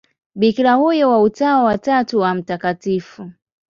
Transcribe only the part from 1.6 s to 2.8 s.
wa Tatu wa Mt.